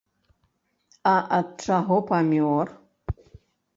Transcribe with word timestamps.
А 1.11 1.13
ад 1.39 1.47
чаго 1.67 1.97
памёр? 2.11 2.65